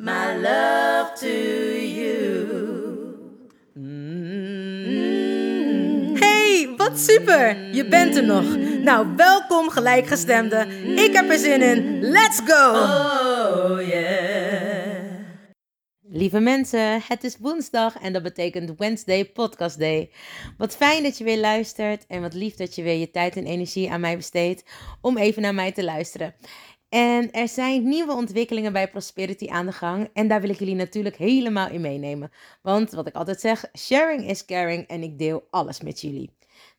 [0.00, 1.28] my love to
[1.76, 2.18] you.
[6.18, 7.74] Hey, wat super!
[7.74, 8.56] Je bent er nog.
[8.82, 10.66] Nou, welkom gelijkgestemde.
[10.96, 12.00] Ik heb er zin in.
[12.00, 12.70] Let's go!
[12.70, 14.40] Oh yeah.
[16.12, 20.10] Lieve mensen, het is woensdag en dat betekent Wednesday Podcast Day.
[20.58, 23.46] Wat fijn dat je weer luistert en wat lief dat je weer je tijd en
[23.46, 24.64] energie aan mij besteedt
[25.00, 26.34] om even naar mij te luisteren.
[26.90, 30.74] En er zijn nieuwe ontwikkelingen bij Prosperity aan de gang en daar wil ik jullie
[30.74, 32.30] natuurlijk helemaal in meenemen.
[32.62, 36.30] Want wat ik altijd zeg, sharing is caring en ik deel alles met jullie.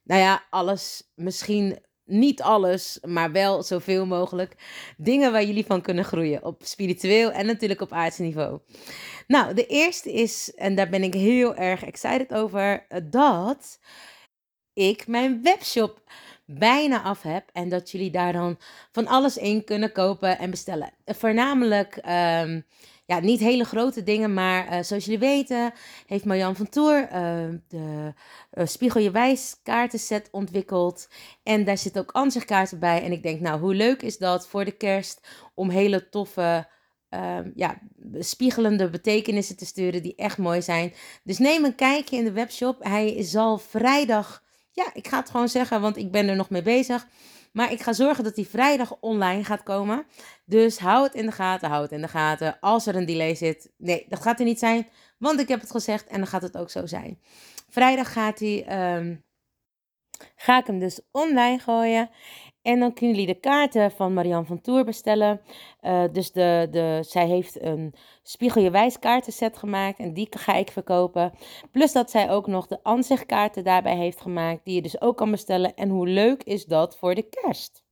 [0.04, 4.56] Nou ja, alles, misschien niet alles, maar wel zoveel mogelijk.
[4.98, 8.60] Dingen waar jullie van kunnen groeien op spiritueel en natuurlijk op aards niveau.
[9.28, 13.80] Nou, de eerste is, en daar ben ik heel erg excited over, dat
[14.74, 16.02] ik mijn webshop
[16.60, 18.58] bijna af heb en dat jullie daar dan
[18.92, 20.92] van alles in kunnen kopen en bestellen.
[21.04, 22.60] Eh, Voornamelijk, ehm,
[23.12, 25.74] ja, niet hele grote dingen, maar eh, zoals jullie weten
[26.06, 28.14] heeft Marjan van Toer eh, de
[28.52, 31.08] eh, Spiegel Je Wijs kaartenset ontwikkeld.
[31.44, 33.04] En daar zitten ook ansichtkaarten bij.
[33.04, 36.68] En ik denk, nou, hoe leuk is dat voor de kerst om hele toffe
[37.10, 37.80] ehm, ja,
[38.20, 40.94] spiegelende betekenissen te sturen die echt mooi zijn.
[41.24, 42.84] Dus neem een kijkje in de webshop.
[42.84, 46.62] Hij zal vrijdag, ja, ik ga het gewoon zeggen, want ik ben er nog mee
[46.62, 47.08] bezig.
[47.52, 50.06] Maar ik ga zorgen dat hij vrijdag online gaat komen.
[50.46, 52.60] Dus hou het in de gaten, hou het in de gaten.
[52.60, 54.88] Als er een delay zit, nee, dat gaat er niet zijn,
[55.18, 57.20] want ik heb het gezegd en dan gaat het ook zo zijn.
[57.70, 59.16] Vrijdag gaat hij, ehm,
[60.36, 62.10] ga ik hem dus online gooien.
[62.62, 65.42] En dan kunnen jullie de kaarten van Marianne van Tour bestellen.
[65.80, 70.72] Eh, dus de, de, zij heeft een Spiegel Je kaartenset gemaakt en die ga ik
[70.72, 71.34] verkopen.
[71.72, 75.32] Plus dat zij ook nog de ansichtkaarten daarbij heeft gemaakt, die je dus ook kan
[75.32, 75.76] bestellen.
[75.76, 77.84] En hoe leuk is dat voor de kerst?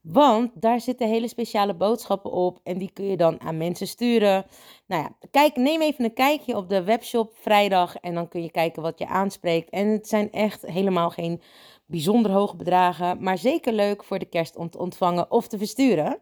[0.00, 4.46] Want daar zitten hele speciale boodschappen op en die kun je dan aan mensen sturen.
[4.86, 8.50] Nou ja, kijk, neem even een kijkje op de webshop vrijdag en dan kun je
[8.50, 9.70] kijken wat je aanspreekt.
[9.70, 11.42] En het zijn echt helemaal geen
[11.86, 16.18] bijzonder hoge bedragen, maar zeker leuk voor de kerst om te ontvangen of te versturen.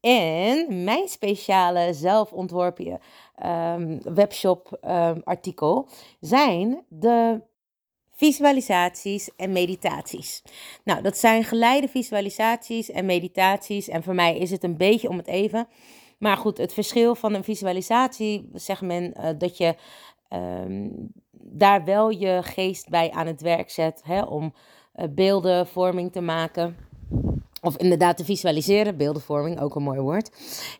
[0.00, 3.00] En mijn speciale zelfontworpen
[3.34, 5.20] ehm, webshop ehm,
[6.20, 7.40] zijn de
[8.20, 10.42] visualisaties en meditaties.
[10.84, 13.88] Nou, dat zijn geleide visualisaties en meditaties.
[13.88, 15.68] En voor mij is het een beetje om het even.
[16.18, 19.74] Maar goed, het verschil van een visualisatie, zegt men eh, dat je
[20.28, 20.88] ehm,
[21.30, 24.00] daar wel je geest bij aan het werk zet.
[24.04, 24.54] Hè, om
[24.94, 26.76] uh, beeldenvorming te maken.
[27.62, 30.30] Of inderdaad te visualiseren, beeldenvorming, ook een mooi woord.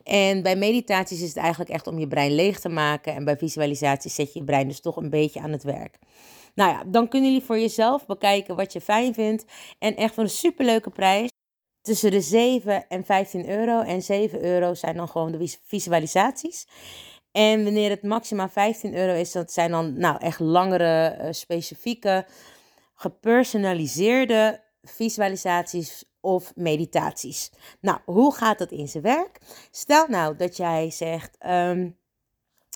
[0.05, 3.15] En bij meditaties is het eigenlijk echt om je brein leeg te maken.
[3.15, 5.99] En bij visualisaties zet je je brein dus toch een beetje aan het werk.
[6.55, 9.45] Nou ja, dan kunnen jullie voor jezelf bekijken wat je fijn vindt.
[9.79, 11.29] En echt voor een superleuke prijs.
[11.81, 13.81] Tussen de 7 en 15 euro.
[13.81, 16.67] En 7 euro zijn dan gewoon de visualisaties.
[17.33, 22.27] En wanneer het maximaal 15 euro is, dat zijn dan nou echt langere, uh, specifieke,
[23.01, 27.53] gepersonaliseerde visualisaties of meditaties.
[27.81, 29.41] Nou, hoe gaat dat in zijn werk?
[29.71, 31.37] Stel nou dat jij zegt.
[31.47, 31.99] Um,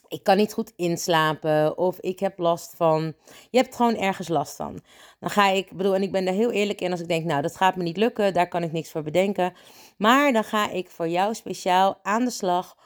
[0.09, 3.15] ik kan niet goed inslapen of ik heb last van.
[3.51, 4.81] Je hebt gewoon ergens last van.
[5.21, 7.43] Dan ga ik, bedoel, en ik ben daar heel eerlijk in als ik denk, nou,
[7.43, 9.55] dat gaat me niet lukken, daar kan ik niks voor bedenken.
[9.97, 12.77] Maar dan ga ik voor jou speciaal aan de slag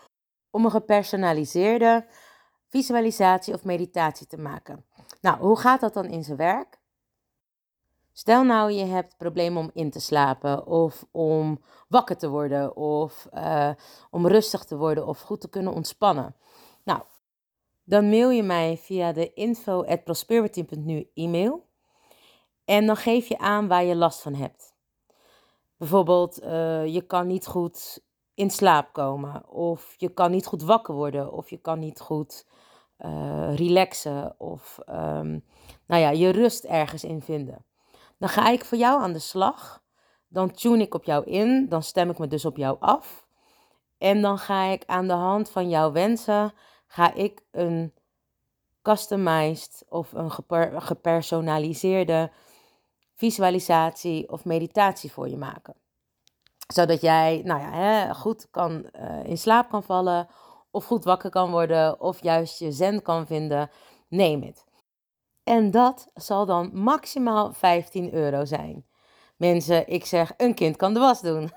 [0.51, 2.07] om een gepersonaliseerde
[2.69, 4.85] visualisatie of meditatie te maken.
[5.21, 6.78] Nou, hoe gaat dat dan in zijn werk?
[8.19, 13.29] Stel nou je hebt problemen om in te slapen of om wakker te worden of
[13.35, 13.71] uh,
[14.11, 16.37] om rustig te worden of goed te kunnen ontspannen.
[16.85, 17.03] Nou,
[17.85, 19.83] dan mail je mij via de info
[21.15, 21.67] e-mail.
[22.65, 24.75] En dan geef je aan waar je last van hebt.
[25.77, 28.01] Bijvoorbeeld, uh, je kan niet goed
[28.35, 29.49] in slaap komen.
[29.51, 31.33] Of je kan niet goed wakker worden.
[31.33, 32.47] Of je kan niet goed
[32.97, 35.39] eh, relaxen of ehm,
[35.87, 37.67] nou ja, je rust ergens in vinden.
[38.19, 39.83] Dan ga ik voor jou aan de slag.
[40.29, 41.69] Dan tune ik op jou in.
[41.69, 43.27] Dan stem ik me dus op jou af.
[43.99, 46.53] En dan ga ik aan de hand van jouw wensen,
[46.87, 47.95] ga ik een
[48.83, 50.31] customized of een
[50.81, 52.31] gepersonaliseerde
[53.15, 55.75] visualisatie of meditatie voor je maken.
[56.67, 60.29] Zodat jij nou ja, hè, goed kan, uh, in slaap kan vallen,
[60.71, 63.71] of goed wakker kan worden, of juist je zen kan vinden.
[64.09, 64.65] Neem het.
[65.49, 68.85] En dat zal dan maximaal 15 euro zijn.
[69.37, 71.51] Mensen, ik zeg, een kind kan de was doen.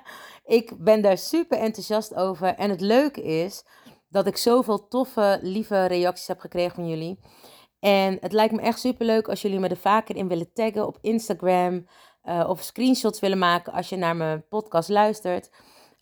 [0.58, 2.54] ik ben daar super enthousiast over.
[2.54, 3.64] En het leuke is
[4.08, 7.20] dat ik zoveel toffe, lieve reacties heb gekregen van jullie.
[7.80, 10.86] En het lijkt me echt super leuk als jullie me er vaker in willen taggen
[10.86, 11.86] op Instagram.
[12.24, 15.50] Uh, of screenshots willen maken als je naar mijn podcast luistert.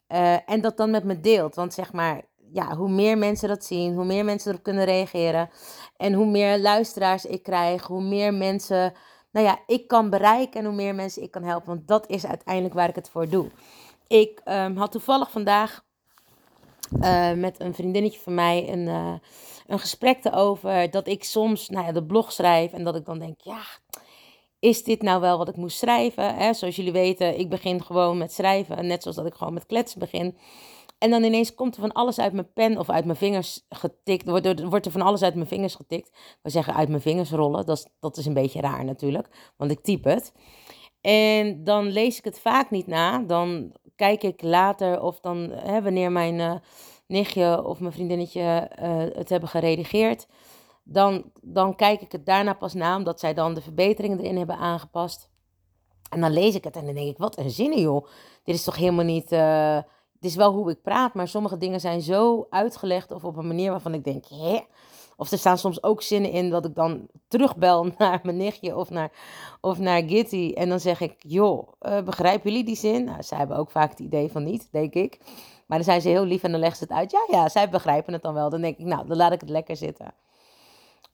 [0.09, 1.55] Uh, en dat dan met me deelt.
[1.55, 2.23] Want zeg maar,
[2.57, 5.51] ja, hoe meer mensen dat zien, hoe meer mensen erop kunnen reageren.
[5.97, 8.93] En hoe meer luisteraars ik krijg, hoe meer mensen
[9.31, 11.69] nou ja, ik kan bereiken en hoe meer mensen ik kan helpen.
[11.69, 13.51] Want dat is uiteindelijk waar ik het voor doe.
[14.07, 15.85] Ik um, had toevallig vandaag
[17.01, 19.13] uh, met een vriendinnetje van mij een, uh,
[19.67, 23.19] een gesprek erover dat ik soms nou ja, de blog schrijf en dat ik dan
[23.19, 23.63] denk, ja,
[24.59, 26.35] is dit nou wel wat ik moest schrijven?
[26.37, 26.55] Hè?
[26.55, 29.99] Zoals jullie weten, ik begin gewoon met schrijven, net zoals dat ik gewoon met kletsen
[29.99, 30.37] begin.
[30.99, 34.29] En dan ineens komt er van alles uit mijn pen of uit mijn vingers getikt.
[34.29, 36.19] Wordt er, wordt er van alles uit mijn vingers getikt.
[36.43, 37.67] We zeggen uit mijn vingers rollen.
[37.67, 40.33] Dat is, dat is een beetje raar natuurlijk, want ik typ het.
[41.01, 43.19] En dan lees ik het vaak niet na.
[43.19, 46.55] Dan kijk ik later of dan, hè, wanneer mijn uh,
[47.07, 50.27] nichtje of mijn vriendinnetje uh, het hebben geredigeerd.
[50.85, 54.57] Dan, dan kijk ik het daarna pas na, omdat zij dan de verbeteringen erin hebben
[54.57, 55.31] aangepast.
[56.11, 58.07] En dan lees ik het en dan denk ik, wat een zinnen joh.
[58.45, 59.31] Dit is toch helemaal niet...
[59.31, 59.96] Het
[60.27, 63.71] is wel hoe ik praat, maar sommige dingen zijn zo uitgelegd of op een manier
[63.71, 64.61] waarvan ik denk, hè?
[65.17, 68.91] Of er staan soms ook zinnen in dat ik dan terugbel naar mijn nichtje of
[68.91, 69.11] naar,
[69.61, 70.53] of naar Gitty.
[70.55, 73.05] En dan zeg ik, joh, uh, begrijpen jullie die zin?
[73.05, 75.19] Nou, zij hebben ook vaak het idee van niet, denk ik.
[75.67, 77.11] Maar dan zijn ze heel lief en dan leggen ze het uit.
[77.11, 78.51] Ja, ja, zij begrijpen het dan wel.
[78.51, 80.15] Dan denk ik, nou, dan laat ik het lekker zitten.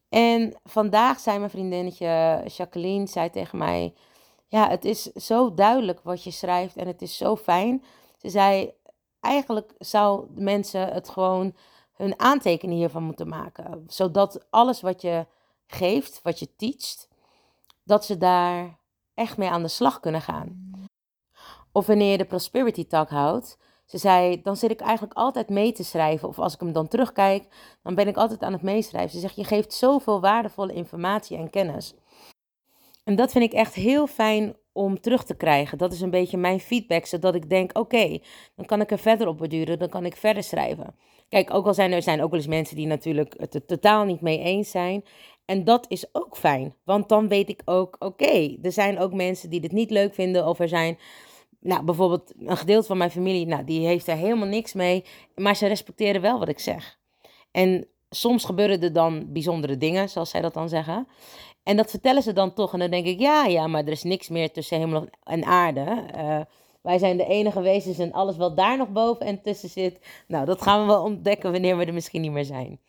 [0.08, 3.94] En vandaag zei mijn vriendinnetje Jacqueline, zei tegen mij...
[4.48, 7.84] Ja, het is zo duidelijk wat je schrijft en het is zo fijn.
[8.16, 8.72] Ze zei,
[9.22, 11.54] eigenlijk zou mensen het gewoon
[11.92, 13.84] hun aantekening hiervan moeten maken.
[13.86, 15.26] Zodat alles wat je
[15.66, 17.08] geeft, wat je teacht,
[17.84, 18.78] dat ze daar
[19.14, 20.70] echt mee aan de slag kunnen gaan.
[21.72, 23.58] Of wanneer je de Prosperity Talk houdt.
[23.84, 26.28] Ze zei, dan zit ik eigenlijk altijd mee te schrijven.
[26.28, 27.46] Of als ik hem dan terugkijk,
[27.82, 29.10] dan ben ik altijd aan het meeschrijven.
[29.10, 31.94] Ze zegt, je geeft zoveel waardevolle informatie en kennis.
[33.04, 35.78] En dat vind ik echt heel fijn om terug te krijgen.
[35.78, 38.19] Dat is een beetje mijn feedback, zodat ik denk: oké,
[38.56, 40.94] dan kan ik er verder op borduren, dan kan ik verder schrijven.
[41.28, 44.04] Kijk, ook al zijn er zijn ook wel eens mensen die natuurlijk het er totaal
[44.04, 45.04] niet mee eens zijn.
[45.44, 49.50] En dat is ook fijn, want dan weet ik ook: oké, er zijn ook mensen
[49.50, 50.98] die dit niet leuk vinden, of er zijn.
[51.60, 55.56] Nou, bijvoorbeeld een gedeelte van mijn familie, nou, die heeft er helemaal niks mee, maar
[55.56, 56.98] ze respecteren wel wat ik zeg.
[57.50, 61.06] En soms gebeuren er dan bijzondere dingen, zoals zij dat dan zeggen.
[61.62, 62.72] En dat vertellen ze dan toch.
[62.72, 66.04] En dan denk ik, ja, ja, maar er is niks meer tussen hemel en aarde.
[66.16, 66.40] Uh,
[66.82, 69.98] wij zijn de enige wezens en alles wat daar nog boven en tussen zit.
[70.26, 72.80] Nou, dat gaan we wel ontdekken wanneer we er misschien niet meer zijn.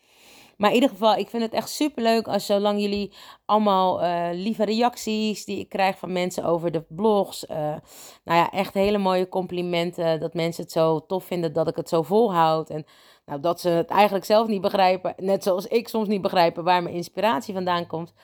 [0.56, 3.12] Maar in ieder geval, ik vind het echt superleuk als zolang jullie
[3.44, 7.44] allemaal uh, lieve reacties die ik krijg van mensen over de blogs.
[7.44, 7.56] Uh,
[8.24, 10.20] nou ja, echt hele mooie complimenten.
[10.20, 12.70] Dat mensen het zo tof vinden dat ik het zo volhoud.
[12.70, 12.84] En
[13.26, 15.14] nou, dat ze het eigenlijk zelf niet begrijpen.
[15.16, 18.14] Net zoals ik soms niet begrijpen waar mijn inspiratie vandaan komt.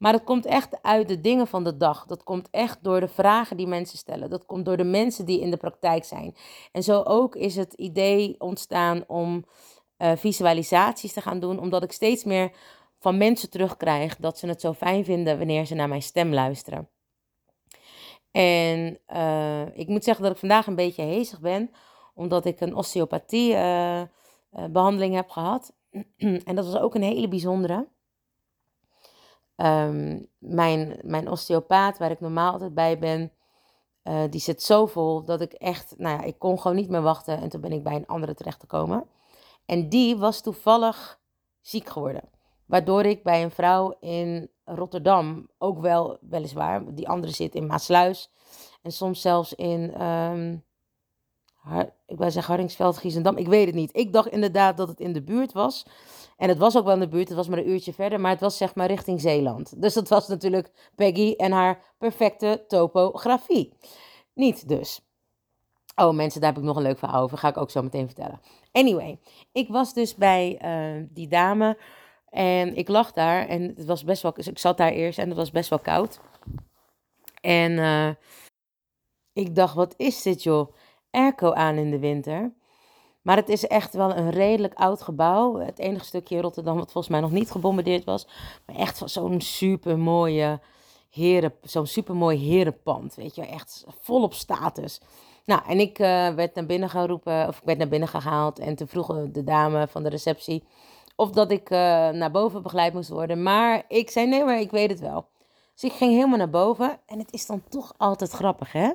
[0.00, 2.06] Maar het komt echt uit de dingen van de dag.
[2.06, 4.30] Dat komt echt door de vragen die mensen stellen.
[4.30, 6.36] Dat komt door de mensen die in de praktijk zijn.
[6.72, 9.44] En zo ook is het idee ontstaan om
[9.98, 12.52] uh, visualisaties te gaan doen, omdat ik steeds meer
[12.98, 16.88] van mensen terugkrijg dat ze het zo fijn vinden wanneer ze naar mijn stem luisteren.
[18.30, 21.70] En uh, ik moet zeggen dat ik vandaag een beetje hezig ben,
[22.14, 24.02] omdat ik een osteopathie uh,
[24.70, 25.74] behandeling heb gehad.
[26.48, 27.88] en dat was ook een hele bijzondere.
[29.62, 33.32] Um, mijn, mijn osteopaat, waar ik normaal altijd bij ben,
[34.04, 37.02] uh, die zit zo vol dat ik echt, nou ja, ik kon gewoon niet meer
[37.02, 37.40] wachten.
[37.40, 39.04] En toen ben ik bij een andere terecht gekomen.
[39.66, 41.20] En die was toevallig
[41.60, 42.22] ziek geworden.
[42.66, 48.30] Waardoor ik bij een vrouw in Rotterdam, ook wel weliswaar, die andere zit in Maasluis.
[48.82, 50.64] En soms zelfs in, um,
[52.06, 53.96] ik wil zeggen Hardingsveld, Giesendam, ik weet het niet.
[53.96, 55.86] Ik dacht inderdaad dat het in de buurt was.
[56.40, 58.30] En het was ook wel in de buurt, het was maar een uurtje verder, maar
[58.30, 59.82] het was zeg maar richting Zeeland.
[59.82, 63.72] Dus dat was natuurlijk Peggy en haar perfecte topografie.
[64.34, 65.00] Niet dus.
[65.96, 68.06] Oh mensen, daar heb ik nog een leuk verhaal over, ga ik ook zo meteen
[68.06, 68.40] vertellen.
[68.72, 69.18] Anyway,
[69.52, 71.78] ik was dus bij uh, die dame
[72.30, 75.28] En ik lag daar en het was best wel, dus ik zat daar eerst en
[75.28, 76.20] het was best wel koud.
[77.40, 78.10] En uh,
[79.32, 80.72] ik dacht, wat is dit joh?
[81.10, 82.52] Airco aan in de winter.
[83.22, 85.58] Maar het is echt wel een redelijk oud gebouw.
[85.58, 88.26] Het enige stukje in Rotterdam wat volgens mij nog niet gebombardeerd was.
[88.66, 90.60] Maar echt zo'n super mooie
[91.10, 93.14] heren, zo'n super mooi herenpand.
[93.14, 95.00] Weet je, echt volop status.
[95.44, 98.58] Nou, en ik uh, werd naar binnen geroepen, of ik werd naar binnen gehaald.
[98.58, 100.64] En toen vroeg de dame van de receptie
[101.20, 103.42] of dat ik uh, naar boven begeleid moest worden.
[103.42, 105.28] Maar ik zei nee, maar ik weet het wel.
[105.74, 106.98] Dus ik ging helemaal naar boven.
[107.06, 108.90] En het is dan toch altijd grappig, hè?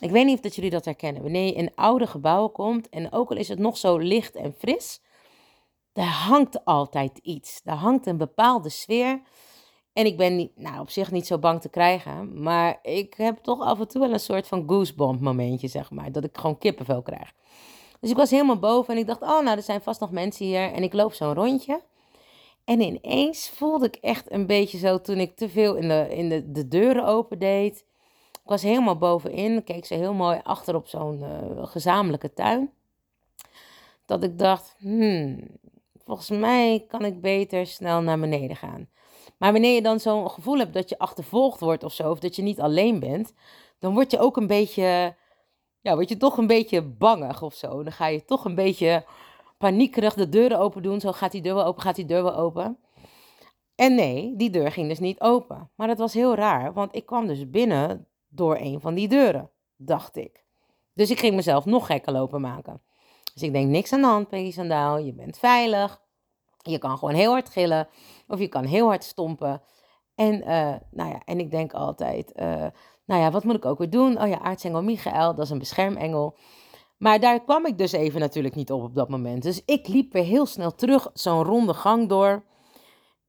[0.00, 1.22] Ik weet niet of dat jullie dat herkennen.
[1.22, 4.54] Wanneer je in oude gebouwen komt en ook al is het nog zo licht en
[4.58, 5.00] fris,
[5.92, 7.62] daar hangt altijd iets.
[7.62, 9.20] Daar hangt een bepaalde sfeer.
[9.92, 13.38] En ik ben niet, nou, op zich niet zo bang te krijgen, maar ik heb
[13.38, 16.12] toch af en toe wel een soort van goosebump momentje, zeg maar.
[16.12, 17.32] Dat ik gewoon kippenvel krijg.
[18.00, 20.46] Dus ik was helemaal boven en ik dacht, oh nou, er zijn vast nog mensen
[20.46, 20.72] hier.
[20.72, 21.80] En ik loop zo'n rondje.
[22.64, 26.28] En ineens voelde ik echt een beetje zo toen ik te veel in de, in
[26.28, 27.84] de, de deuren opendeed
[28.50, 32.70] was helemaal bovenin, keek ze heel mooi achter op zo'n uh, gezamenlijke tuin.
[34.06, 35.48] Dat ik dacht, hmm,
[36.04, 38.88] volgens mij kan ik beter snel naar beneden gaan.
[39.38, 42.36] Maar wanneer je dan zo'n gevoel hebt dat je achtervolgd wordt of zo, of dat
[42.36, 43.34] je niet alleen bent,
[43.78, 45.14] dan word je ook een beetje,
[45.80, 47.82] ja, word je toch een beetje bangig of zo.
[47.82, 49.04] Dan ga je toch een beetje
[49.58, 51.00] paniekerig de deuren open doen.
[51.00, 52.78] Zo gaat die deur wel open, gaat die deur wel open.
[53.74, 55.70] En nee, die deur ging dus niet open.
[55.74, 59.50] Maar dat was heel raar, want ik kwam dus binnen door een van die deuren,
[59.76, 60.44] dacht ik.
[60.94, 62.82] Dus ik ging mezelf nog gekker lopen maken.
[63.34, 64.98] Dus ik denk, niks aan de hand, Peggy Sandaal.
[64.98, 66.00] Je bent veilig.
[66.62, 67.88] Je kan gewoon heel hard gillen.
[68.28, 69.62] Of je kan heel hard stompen.
[70.14, 72.66] En, uh, nou ja, en ik denk altijd, uh,
[73.04, 74.22] nou ja, wat moet ik ook weer doen?
[74.22, 76.36] Oh ja, aartsengel Michael, dat is een beschermengel.
[76.96, 79.42] Maar daar kwam ik dus even natuurlijk niet op op dat moment.
[79.42, 82.44] Dus ik liep weer heel snel terug zo'n ronde gang door.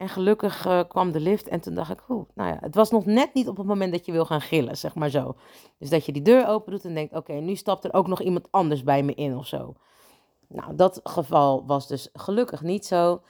[0.01, 3.05] En gelukkig uh, kwam de lift en toen dacht ik, nou ja, het was nog
[3.05, 5.35] net niet op het moment dat je wil gaan gillen, zeg maar zo.
[5.77, 8.21] Dus dat je die deur open doet en denkt, oké, nu stapt er ook nog
[8.21, 9.75] iemand anders bij me in of zo.
[10.47, 13.21] Nou, dat geval was dus gelukkig niet zo.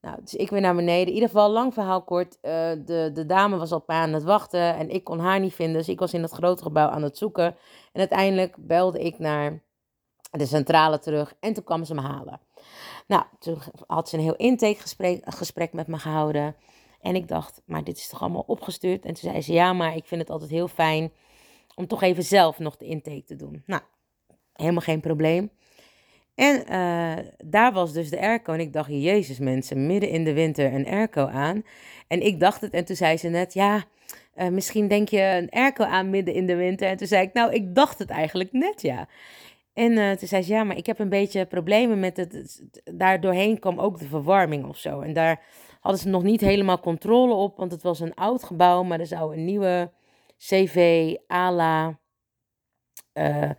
[0.00, 1.06] Nou, dus ik weer naar beneden.
[1.06, 2.38] In ieder geval, lang verhaal kort.
[2.42, 2.50] Uh,
[2.84, 5.76] de, de dame was mij aan het wachten en ik kon haar niet vinden.
[5.76, 7.46] Dus ik was in dat grote gebouw aan het zoeken.
[7.92, 9.62] En uiteindelijk belde ik naar
[10.30, 12.40] de centrale terug en toen kwam ze me halen.
[13.06, 16.56] Nou, toen had ze een heel intakegesprek gesprek met me gehouden.
[17.00, 19.04] En ik dacht, maar dit is toch allemaal opgestuurd?
[19.04, 21.12] En toen zei ze, ja, maar ik vind het altijd heel fijn
[21.74, 23.62] om toch even zelf nog de intake te doen.
[23.66, 23.82] Nou,
[24.52, 25.50] helemaal geen probleem.
[26.34, 28.52] En uh, daar was dus de airco.
[28.52, 31.64] En ik dacht, jezus mensen, midden in de winter een airco aan.
[32.08, 32.72] En ik dacht het.
[32.72, 33.84] En toen zei ze net, ja,
[34.36, 36.88] uh, misschien denk je een airco aan midden in de winter.
[36.88, 39.08] En toen zei ik, nou, ik dacht het eigenlijk net, ja.
[39.76, 42.62] En uh, toen zei ze, ja, maar ik heb een beetje problemen met het.
[42.84, 45.00] Daar doorheen kwam ook de verwarming of zo.
[45.00, 45.44] En daar
[45.80, 49.06] hadden ze nog niet helemaal controle op, want het was een oud gebouw, maar er
[49.06, 49.90] zou een nieuwe
[50.36, 51.98] CV, ALA,
[53.14, 53.50] uh,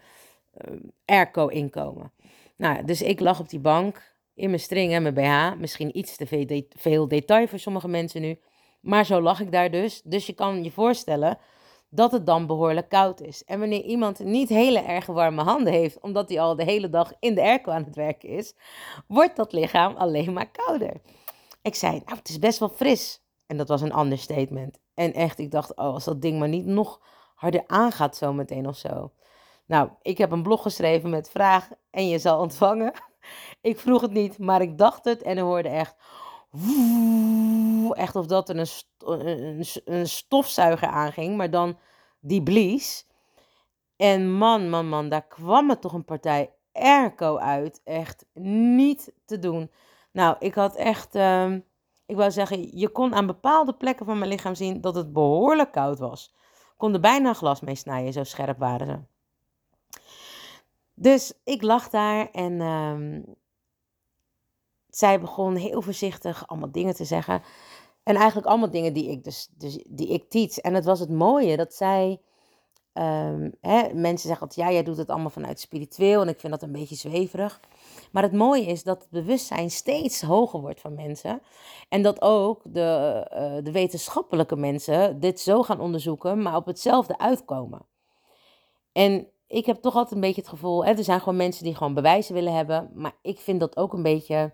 [1.06, 2.12] airco inkomen.
[2.56, 5.60] Nou, dus ik lag op die bank in mijn string en mijn BH.
[5.60, 8.40] Misschien iets te veel detail voor sommige mensen nu.
[8.80, 10.02] Maar zo lag ik daar dus.
[10.02, 11.38] Dus je kan je voorstellen
[11.90, 13.44] dat het dan behoorlijk koud is.
[13.44, 17.14] En wanneer iemand niet hele erg warme handen heeft, omdat hij al de hele dag
[17.20, 18.56] in de airco aan het werken is,
[19.08, 21.02] wordt dat lichaam alleen maar kouder.
[21.62, 23.22] Ik zei, nou, het is best wel fris.
[23.48, 24.80] En dat was een ander statement.
[24.94, 27.02] En echt, ik dacht, oh, als dat ding maar niet nog
[27.36, 29.12] harder aangaat zometeen of zo.
[29.66, 32.94] Nou, ik heb een blog geschreven met vraag en je zal ontvangen.
[33.62, 35.96] Ik vroeg het niet, maar ik dacht het en hoorde echt
[37.92, 38.68] echt of dat er
[39.06, 41.78] een, een, stofzuiger aanging, maar dan
[42.20, 43.08] die blies.
[43.96, 47.82] En man, man, man, daar kwam er toch een partij airco uit.
[47.84, 49.72] Echt niet te doen.
[50.12, 51.54] Nou, ik had echt, uh,
[52.06, 55.72] ik wou zeggen, je kon aan bepaalde plekken van mijn lichaam zien dat het behoorlijk
[55.72, 56.34] koud was.
[56.44, 59.00] Ik kon er bijna glas mee snijden, zo scherp waren ze.
[60.94, 63.24] Dus ik lag daar en uh,
[64.98, 67.42] zij begon heel voorzichtig allemaal dingen te zeggen.
[68.04, 70.58] En eigenlijk allemaal dingen die ik, dus, dus die ik teach.
[70.58, 72.22] En het was het mooie dat zij.
[72.94, 76.22] Um, hè, mensen zeggen altijd, ja, jij doet het allemaal vanuit spiritueel.
[76.22, 77.60] En ik vind dat een beetje zweverig.
[78.12, 81.42] Maar het mooie is dat het bewustzijn steeds hoger wordt van mensen.
[81.90, 87.18] En dat ook de, uh, de wetenschappelijke mensen dit zo gaan onderzoeken, maar op hetzelfde
[87.18, 87.86] uitkomen.
[88.92, 91.76] En ik heb toch altijd een beetje het gevoel, hè, er zijn gewoon mensen die
[91.76, 92.92] gewoon bewijzen willen hebben.
[92.94, 94.54] Maar ik vind dat ook een beetje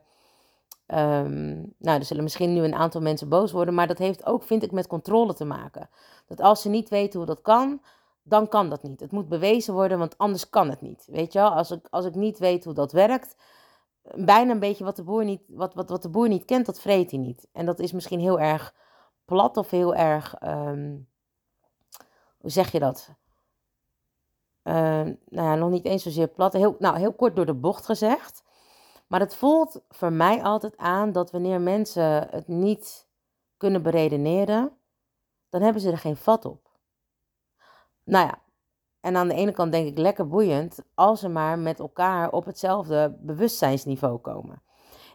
[0.93, 4.43] Um, nou, er zullen misschien nu een aantal mensen boos worden, maar dat heeft ook,
[4.43, 5.89] vind ik, met controle te maken.
[6.27, 7.81] Dat als ze niet weten hoe dat kan,
[8.23, 8.99] dan kan dat niet.
[8.99, 11.07] Het moet bewezen worden, want anders kan het niet.
[11.11, 13.35] Weet je wel, als ik, als ik niet weet hoe dat werkt,
[14.15, 16.79] bijna een beetje wat de, boer niet, wat, wat, wat de boer niet kent, dat
[16.79, 17.47] vreet hij niet.
[17.51, 18.73] En dat is misschien heel erg
[19.25, 20.95] plat of heel erg, ehm,
[22.37, 23.09] hoe zeg je dat?
[24.63, 27.85] Uh, nou ja, nog niet eens zozeer plat, heel, nou, heel kort door de bocht
[27.85, 28.42] gezegd.
[29.07, 33.07] Maar het voelt voor mij altijd aan dat wanneer mensen het niet
[33.57, 34.71] kunnen beredeneren,
[35.49, 36.69] dan hebben ze er geen vat op.
[38.03, 38.41] Nou ja,
[38.99, 42.45] en aan de ene kant denk ik lekker boeiend als ze maar met elkaar op
[42.45, 44.61] hetzelfde bewustzijnsniveau komen.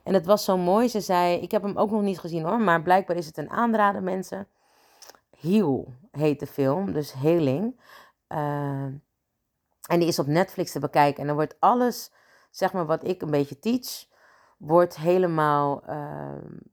[0.03, 2.61] En het was zo mooi, ze zei, ik heb hem ook nog niet gezien hoor,
[2.61, 4.49] maar blijkbaar is het een aanrader mensen.
[5.41, 7.81] Heal heet de film, dus heling.
[8.29, 8.83] Uh,
[9.89, 11.21] en die is op Netflix te bekijken.
[11.21, 12.11] En dan wordt alles,
[12.59, 14.07] zeg maar, wat ik een beetje teach,
[14.57, 16.29] wordt helemaal uh,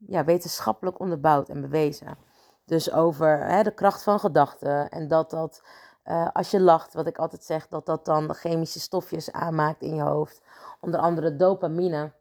[0.07, 2.17] ja, wetenschappelijk onderbouwd en bewezen.
[2.65, 5.63] Dus over hè, de kracht van gedachten en dat dat
[6.05, 9.95] uh, als je lacht, wat ik altijd zeg, dat dat dan chemische stofjes aanmaakt in
[9.95, 10.41] je hoofd.
[10.79, 12.11] Onder andere dopamine.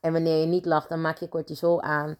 [0.00, 2.16] En wanneer je niet lacht, dan maak je cortisol aan.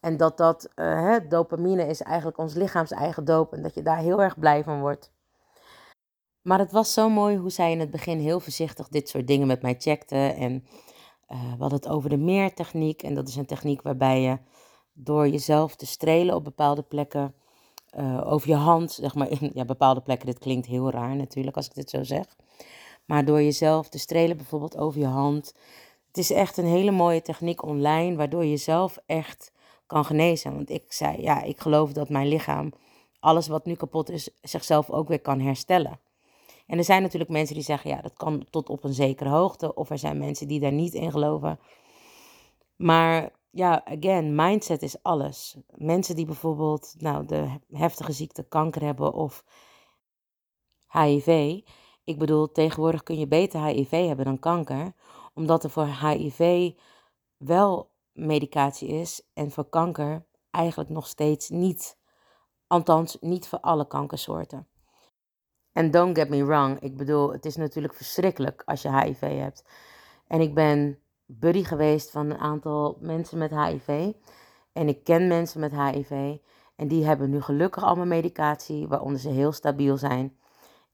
[0.00, 3.52] En dat dat, uh, hè, dopamine is eigenlijk ons lichaams eigen doop.
[3.52, 5.12] En dat je daar heel erg blij van wordt.
[6.44, 9.46] Maar het was zo mooi hoe zij in het begin heel voorzichtig dit soort dingen
[9.46, 10.16] met mij checkte.
[10.16, 10.64] En
[11.32, 13.02] uh, we hadden het over de meertechniek.
[13.02, 14.38] En dat is een techniek waarbij je
[14.92, 17.34] door jezelf te strelen op bepaalde plekken
[17.98, 20.26] uh, over je hand, zeg maar, in ja, bepaalde plekken.
[20.26, 22.36] Dit klinkt heel raar natuurlijk als ik dit zo zeg.
[23.04, 25.54] Maar door jezelf te strelen, bijvoorbeeld over je hand.
[26.06, 29.52] Het is echt een hele mooie techniek online, waardoor je zelf echt
[29.86, 30.54] kan genezen.
[30.54, 32.72] Want ik zei, ja, ik geloof dat mijn lichaam,
[33.20, 36.03] alles wat nu kapot is, zichzelf ook weer kan herstellen.
[36.66, 39.74] En er zijn natuurlijk mensen die zeggen, ja, dat kan tot op een zekere hoogte.
[39.74, 41.58] Of er zijn mensen die daar niet in geloven.
[42.76, 45.56] Maar ja, again, mindset is alles.
[45.74, 49.44] Mensen die bijvoorbeeld nou, de heftige ziekte kanker hebben of
[50.88, 51.60] HIV.
[52.04, 54.94] Ik bedoel, tegenwoordig kun je beter HIV hebben dan kanker,
[55.34, 56.72] omdat er voor HIV
[57.36, 61.98] wel medicatie is en voor kanker eigenlijk nog steeds niet.
[62.66, 64.68] Althans, niet voor alle kankersoorten.
[65.74, 69.64] En don't get me wrong, ik bedoel, het is natuurlijk verschrikkelijk als je HIV hebt.
[70.26, 74.12] En ik ben buddy geweest van een aantal mensen met HIV.
[74.72, 76.36] En ik ken mensen met HIV.
[76.76, 80.36] En die hebben nu gelukkig allemaal medicatie, waaronder ze heel stabiel zijn.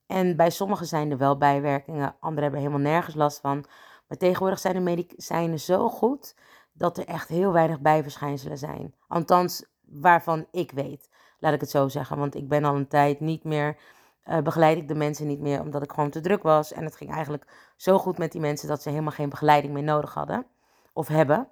[0.06, 3.64] En bij sommigen zijn er wel bijwerkingen, anderen hebben helemaal nergens last van.
[4.08, 6.36] Maar tegenwoordig zijn de medicijnen zo goed
[6.72, 8.94] dat er echt heel weinig bijverschijnselen zijn.
[9.08, 12.18] Althans, waarvan ik weet, laat ik het zo zeggen.
[12.18, 13.76] Want ik ben al een tijd niet meer
[14.24, 16.72] uh, begeleid ik de mensen niet meer omdat ik gewoon te druk was.
[16.72, 19.82] En het ging eigenlijk zo goed met die mensen dat ze helemaal geen begeleiding meer
[19.82, 20.46] nodig hadden
[20.92, 21.48] of hebben.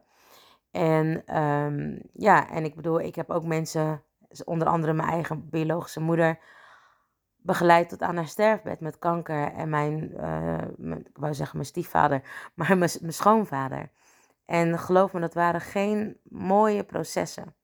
[0.71, 4.03] En um, ja, en ik bedoel, ik heb ook mensen,
[4.45, 6.39] onder andere mijn eigen biologische moeder,
[7.37, 9.53] begeleid tot aan haar sterfbed met kanker.
[9.53, 10.11] En mijn,
[10.77, 12.23] mijn ik wou zeggen mijn stiefvader,
[12.55, 13.91] maar mijn schoonvader.
[14.49, 17.55] En geloof me, dat waren geen mooie processen.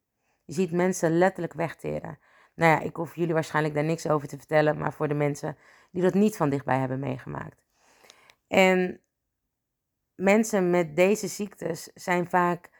[0.44, 2.18] Je ziet mensen letterlijk wegteren.
[2.54, 5.56] Nou ja, ik hoef jullie waarschijnlijk daar niks over te vertellen, maar voor de mensen
[5.90, 7.66] die dat niet van dichtbij hebben meegemaakt.
[8.46, 9.00] En
[10.14, 12.70] mensen met deze ziektes zijn vaak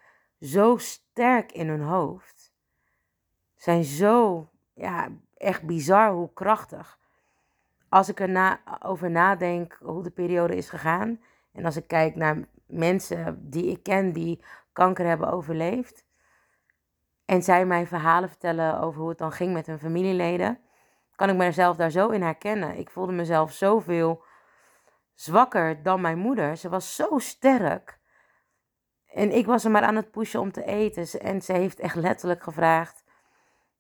[0.41, 2.53] zo sterk in hun hoofd,
[3.55, 6.99] zijn zo, ja, echt bizar hoe krachtig.
[7.89, 8.61] Als ik er na,
[9.01, 11.21] nadenk hoe de periode is gegaan
[11.53, 16.04] en als ik kijk naar mensen die ik ken die kanker hebben overleefd,
[17.25, 20.59] en zij mij verhalen vertellen over hoe het dan ging met hun familieleden,
[21.17, 22.79] kan ik mezelf daar zo in herkennen.
[22.79, 24.25] Ik voelde mezelf zoveel
[25.15, 26.57] zwakker dan mijn moeder.
[26.57, 27.99] Ze was zo sterk.
[29.07, 31.21] En ik was er maar aan het pushen om te eten.
[31.21, 33.05] En ze heeft echt letterlijk gevraagd,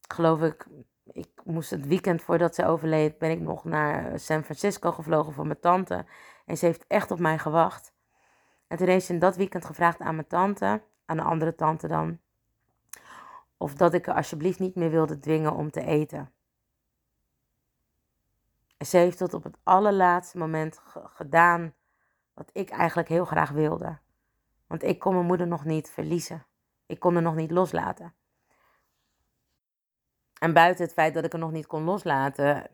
[0.08, 0.66] geloof ik,
[1.04, 5.46] ik moest het weekend voordat ze overleed, ben ik nog naar San Francisco gevlogen voor
[5.46, 6.06] mijn tante.
[6.46, 7.94] En ze heeft echt op mij gewacht.
[8.66, 11.88] En toen heeft ze in dat weekend gevraagd aan mijn tante, aan de andere tante
[11.88, 12.18] dan,
[13.64, 16.32] of dat ik er alsjeblieft niet meer wilde dwingen om te eten.
[18.76, 21.74] En ze heeft tot op het allerlaatste moment gedaan
[22.34, 23.98] wat ik eigenlijk heel graag wilde.
[24.66, 26.46] Want ik kon mijn moeder nog niet verliezen.
[26.86, 28.14] Ik kon haar nog niet loslaten.
[30.38, 32.70] En buiten het feit dat ik er nog niet kon loslaten,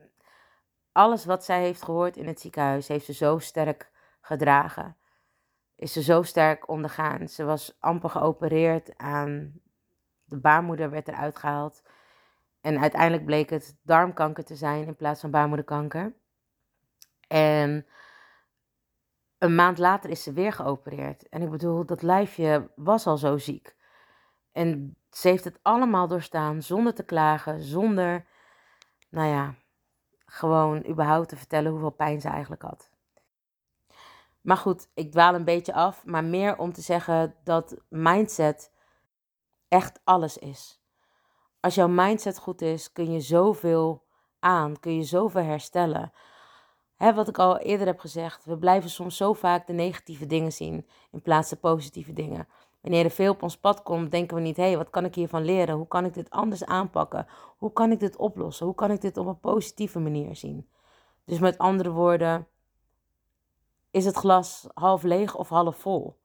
[0.93, 4.97] alles wat zij heeft gehoord in het ziekenhuis, heeft ze zo sterk gedragen.
[5.77, 7.29] Is ze zo sterk ondergaan.
[7.29, 9.61] Ze was amper geopereerd aan
[10.31, 11.83] de baarmoeder werd eruit gehaald.
[12.61, 16.15] En uiteindelijk bleek het darmkanker te zijn in plaats van baarmoederkanker.
[17.29, 17.87] En
[19.39, 21.29] een maand later is ze weer geopereerd.
[21.29, 23.77] En ik bedoel, dat lijfje was al zo ziek.
[24.53, 28.27] En ze heeft het allemaal doorstaan zonder te klagen, zonder,
[29.09, 29.55] nou ja,
[30.27, 32.91] gewoon überhaupt te vertellen hoeveel pijn ze eigenlijk had.
[34.41, 38.73] Maar goed, ik dwaal een beetje af, maar meer om te zeggen dat mindset
[39.71, 40.81] echt alles is.
[41.61, 44.03] Als jouw mindset goed is, kun je zoveel
[44.39, 46.13] aan, kun je zoveel herstellen.
[46.97, 50.53] Hè, wat ik al eerder heb gezegd, we blijven soms zo vaak de negatieve dingen
[50.53, 52.49] zien in plaats van positieve dingen.
[52.81, 55.15] Wanneer er veel op ons pad komt, denken we niet: hé, hey, wat kan ik
[55.15, 55.77] hiervan leren?
[55.77, 57.27] Hoe kan ik dit anders aanpakken?
[57.59, 58.67] Hoe kan ik dit oplossen?
[58.67, 60.69] Hoe kan ik dit op een positieve manier zien?
[61.25, 62.49] Dus met andere woorden,
[63.91, 66.19] is het glas half leeg of half vol?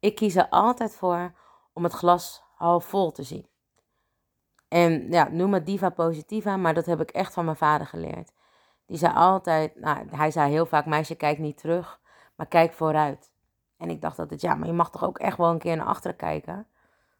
[0.00, 1.32] Ik kies er altijd voor
[1.72, 3.46] om het glas half vol te zien.
[4.68, 8.32] En ja, noem het diva positiva, maar dat heb ik echt van mijn vader geleerd.
[8.86, 12.00] Die zei altijd, nou, hij zei heel vaak, meisje, kijk niet terug,
[12.34, 13.30] maar kijk vooruit.
[13.76, 15.76] En ik dacht dat het, ja, maar je mag toch ook echt wel een keer
[15.76, 16.66] naar achteren kijken.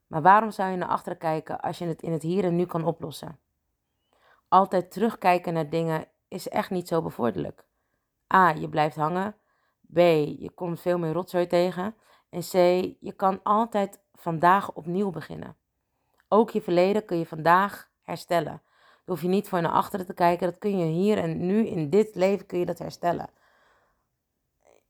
[0.07, 2.67] Maar waarom zou je naar achteren kijken als je het in het hier en nu
[2.67, 3.39] kan oplossen?
[4.49, 7.65] Altijd terugkijken naar dingen is echt niet zo bevorderlijk.
[8.35, 9.37] A, je blijft hangen.
[9.93, 9.99] B,
[10.39, 11.95] je komt veel meer rotzooi tegen.
[12.31, 12.53] En C,
[13.01, 15.57] je kan altijd vandaag opnieuw beginnen.
[16.29, 18.53] Ook je verleden kun je vandaag herstellen.
[18.53, 20.47] Daar hoef je niet voor naar achteren te kijken.
[20.47, 23.31] Dat kun je hier en nu in dit leven kun je dat herstellen.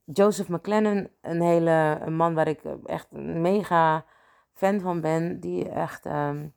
[0.05, 4.05] Joseph McLennan, een hele een man waar ik echt een mega
[4.53, 6.55] fan van ben, die echt um,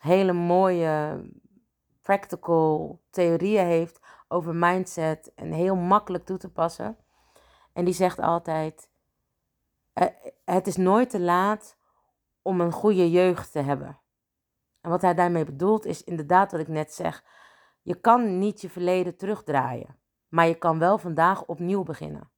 [0.00, 1.20] hele mooie
[2.02, 6.96] practical theorieën heeft over mindset en heel makkelijk toe te passen.
[7.72, 8.88] En die zegt altijd:
[9.92, 10.06] eh,
[10.44, 11.77] Het is nooit te laat
[12.48, 14.00] om een goede jeugd te hebben.
[14.80, 17.24] En wat hij daarmee bedoelt is inderdaad wat ik net zeg.
[17.82, 22.30] Je kan niet je verleden terugdraaien, maar je kan wel vandaag opnieuw beginnen.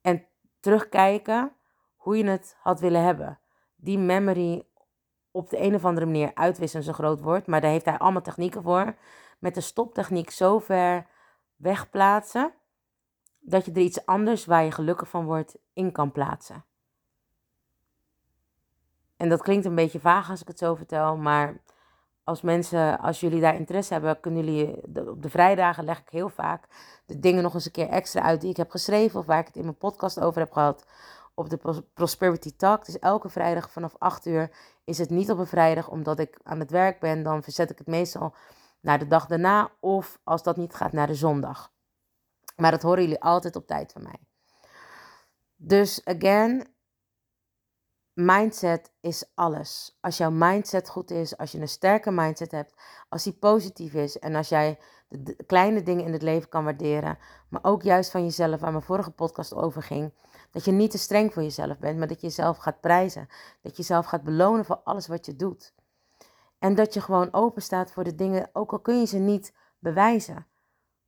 [0.00, 0.26] En
[0.60, 1.56] terugkijken
[1.96, 3.38] hoe je het had willen hebben.
[3.76, 4.66] Die memory
[5.30, 7.98] op de een of andere manier uitwissen is een groot woord, maar daar heeft hij
[7.98, 8.96] allemaal technieken voor.
[9.38, 11.06] Met de stoptechniek zo ver
[11.56, 12.54] wegplaatsen
[13.38, 16.64] dat je er iets anders waar je gelukkig van wordt in kan plaatsen.
[19.16, 21.60] En dat klinkt een beetje vaag als ik het zo vertel, maar
[22.24, 26.28] als mensen, als jullie daar interesse hebben, kunnen jullie op de vrijdagen leg ik heel
[26.28, 26.68] vaak
[27.06, 29.46] de dingen nog eens een keer extra uit die ik heb geschreven of waar ik
[29.46, 30.86] het in mijn podcast over heb gehad
[31.34, 32.84] op de Prosperity Talk.
[32.84, 34.50] Dus elke vrijdag vanaf 8 uur
[34.84, 37.22] is het niet op een vrijdag omdat ik aan het werk ben.
[37.22, 38.34] Dan verzet ik het meestal
[38.80, 41.72] naar de dag daarna of als dat niet gaat naar de zondag.
[42.56, 44.18] Maar dat horen jullie altijd op tijd van mij.
[45.56, 46.66] Dus again,
[48.16, 49.98] mindset is alles.
[50.00, 52.74] Als jouw mindset goed is, als je een sterke mindset hebt,
[53.08, 57.18] als die positief is en als jij de, kleine dingen in het leven kan waarderen,
[57.48, 60.12] maar ook juist van jezelf, waar mijn vorige podcast over ging,
[60.50, 63.28] dat je niet te streng voor jezelf bent, maar dat je jezelf gaat prijzen,
[63.62, 65.74] dat je jezelf gaat belonen voor alles wat je doet.
[66.58, 69.54] En dat je gewoon open staat voor de dingen, ook al kun je ze niet
[69.78, 70.46] bewijzen.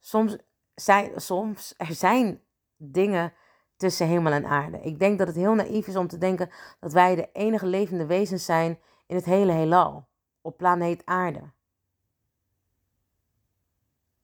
[0.01, 0.37] Soms
[0.75, 2.43] zijn, soms er zijn
[2.77, 3.33] dingen
[3.79, 4.81] tussen hemel en aarde.
[4.81, 8.07] Ik denk dat het heel naïef is om te denken dat wij de enige levende
[8.07, 10.09] wezens zijn in het hele heelal,
[10.41, 11.51] op planeet aarde.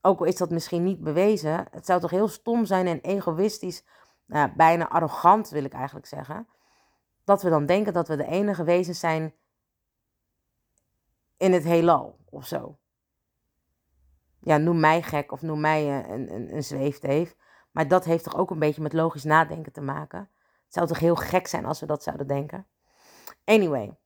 [0.01, 3.85] Ook al is dat misschien niet bewezen, het zou toch heel stom zijn en egoïstisch,
[4.27, 6.49] nou, bijna arrogant wil ik eigenlijk zeggen,
[7.25, 9.35] dat we dan denken dat we de enige wezens zijn
[11.37, 12.79] in het heelal of zo.
[14.41, 17.37] Ja, noem mij gek of noem mij een, een, een zweefteef.
[17.75, 20.19] Maar dat heeft toch ook een beetje met logisch nadenken te maken.
[20.65, 22.67] Het zou toch heel gek zijn als we dat zouden denken.
[23.45, 23.97] Anyway,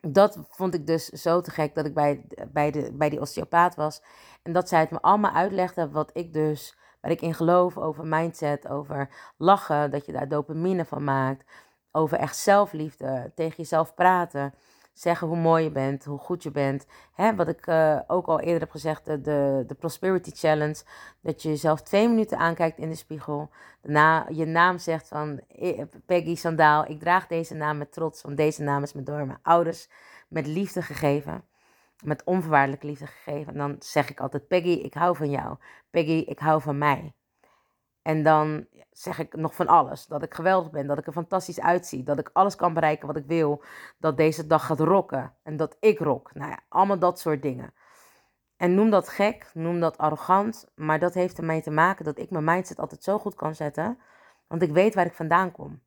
[0.00, 3.74] dat vond ik dus zo te gek dat ik bij, bij, de, bij die osteopaat
[3.74, 4.02] was.
[4.42, 8.06] En dat zij het me allemaal uitlegde wat ik dus, waar ik in geloof over
[8.06, 11.44] mindset, over lachen, dat je daar dopamine van maakt.
[11.90, 14.54] Over echt zelfliefde, tegen jezelf praten
[14.92, 16.86] zeggen hoe mooi je bent, hoe goed je bent.
[17.14, 19.20] Hè, wat ik uh, ook al eerder heb gezegd, de,
[19.66, 20.82] de, Prosperity Challenge.
[21.20, 23.50] Dat je jezelf twee minuten aankijkt in de spiegel.
[23.80, 25.40] Daarna je naam zegt van
[26.06, 26.86] Peggy Sandaal.
[26.86, 29.88] Ik draag deze naam met trots, want deze naam is me door mijn ouders
[30.28, 31.44] met liefde gegeven.
[32.04, 33.52] Met onvoorwaardelijke liefde gegeven.
[33.52, 35.56] En dan zeg ik altijd, Peggy, ik hou van jou.
[35.90, 37.14] Peggy, ik hou van mij.
[38.02, 40.06] En dan zeg ik nog van alles.
[40.06, 43.16] Dat ik geweldig ben, dat ik er fantastisch uitzie, dat ik alles kan bereiken wat
[43.16, 43.62] ik wil,
[43.98, 46.30] dat deze dag gaat rocken en dat ik rock.
[46.34, 47.72] Nou ja, allemaal dat soort dingen.
[48.56, 52.30] En noem dat gek, noem dat arrogant, maar dat heeft ermee te maken dat ik
[52.30, 53.98] mijn mindset altijd zo goed kan zetten,
[54.46, 55.80] want ik weet waar ik vandaan kom.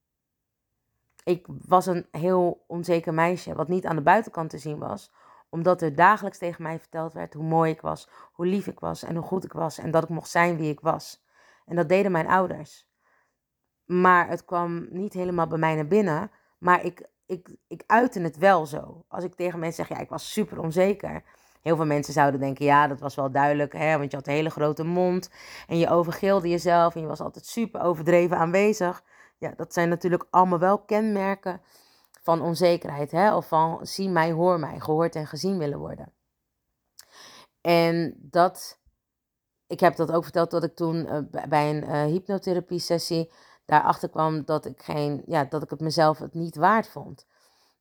[1.24, 5.12] Ik was een heel onzeker meisje, wat niet aan de buitenkant te zien was,
[5.50, 9.04] omdat er dagelijks tegen mij verteld werd hoe mooi ik was, hoe lief ik was
[9.04, 11.23] en hoe goed ik was en dat ik mocht zijn wie ik was.
[11.66, 12.88] En dat deden mijn ouders.
[13.86, 16.32] Maar het kwam niet helemaal bij mij naar binnen.
[16.58, 19.06] Maar ik, ik, ik uitte het wel zo.
[19.08, 21.24] Als ik tegen mensen zeg, ja, ik was super onzeker.
[21.62, 24.34] Heel veel mensen zouden denken, ja, dat was wel duidelijk, hè, want je had een
[24.34, 25.30] hele grote mond
[25.68, 29.04] en je overgilde jezelf en je was altijd super overdreven aanwezig.
[29.38, 31.62] Ja, dat zijn natuurlijk allemaal wel kenmerken
[32.22, 36.14] van onzekerheid, hè, of van zie mij, hoor mij, gehoord en gezien willen worden.
[37.62, 38.80] En dat,
[39.68, 43.32] ik heb dat ook verteld dat ik toen uh, bij een uh, hypnotherapie sessie
[43.66, 47.26] daarachter kwam dat ik, geen, ja, dat ik het mezelf het niet waard vond.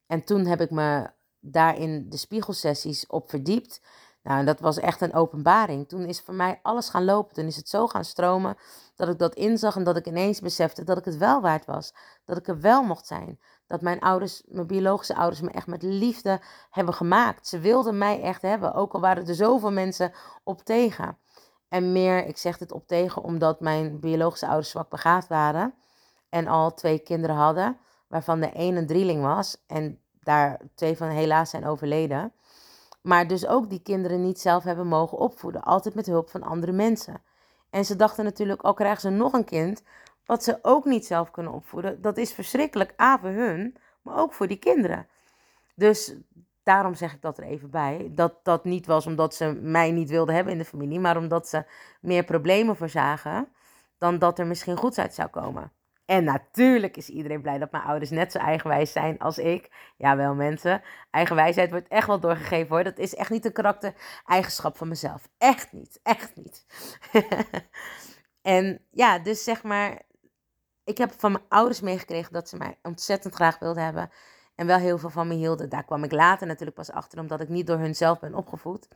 [0.06, 3.80] En toen heb ik me daarin de spiegelsessies op verdiept.
[4.22, 5.88] Nou, en dat was echt een openbaring.
[5.88, 7.34] Toen is voor mij alles gaan lopen.
[7.34, 8.56] Toen is het zo gaan stromen
[8.96, 11.94] dat ik dat inzag en dat ik ineens besefte dat ik het wel waard was.
[12.24, 13.40] Dat ik er wel mocht zijn.
[13.66, 16.40] Dat mijn ouders, mijn biologische ouders, me echt met liefde
[16.70, 17.46] hebben gemaakt.
[17.46, 21.18] Ze wilden mij echt hebben, ook al waren er zoveel mensen op tegen.
[21.72, 25.74] En meer, ik zeg dit op tegen omdat mijn biologische ouders zwak begaafd waren.
[26.28, 29.56] En al twee kinderen hadden, waarvan de een een drieling was.
[29.66, 32.32] En daar twee van helaas zijn overleden.
[33.02, 35.62] Maar dus ook die kinderen niet zelf hebben mogen opvoeden.
[35.62, 37.22] Altijd met hulp van andere mensen.
[37.70, 39.82] En ze dachten natuurlijk, al krijgen ze nog een kind,
[40.26, 42.02] wat ze ook niet zelf kunnen opvoeden.
[42.02, 45.06] Dat is verschrikkelijk, A voor hun, maar ook voor die kinderen.
[45.74, 46.14] Dus
[46.62, 48.10] daarom zeg ik dat er even bij.
[48.14, 51.48] Dat dat niet was omdat ze mij niet wilden hebben in de familie, maar omdat
[51.48, 51.64] ze
[52.00, 53.48] meer problemen voorzagen
[53.98, 55.72] dan dat er misschien goeds uit zou komen.
[56.04, 59.92] En natuurlijk is iedereen blij dat mijn ouders net zo eigenwijs zijn als ik.
[59.96, 60.82] Jawel, mensen.
[61.10, 62.84] Eigenwijsheid wordt echt wel doorgegeven hoor.
[62.84, 65.28] Dat is echt niet een karaktereigenschap van mezelf.
[65.38, 66.00] Echt niet.
[66.02, 66.66] Echt niet.
[68.42, 70.02] en ja, dus zeg maar.
[70.84, 74.10] Ik heb van mijn ouders meegekregen dat ze mij ontzettend graag wilden hebben.
[74.54, 75.68] En wel heel veel van me hielden.
[75.68, 78.88] Daar kwam ik later natuurlijk pas achter, omdat ik niet door hun zelf ben opgevoed.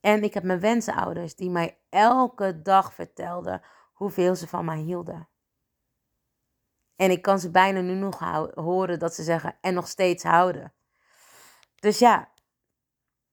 [0.00, 5.28] En ik heb mijn wensenouders die mij elke dag vertelden hoeveel ze van mij hielden.
[6.96, 8.18] En ik kan ze bijna nu nog
[8.54, 10.72] horen dat ze zeggen en nog steeds houden.
[11.74, 12.28] Dus ja,